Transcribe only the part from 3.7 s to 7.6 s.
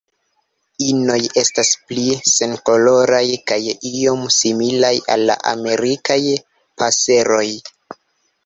iom similaj al la Amerikaj paseroj.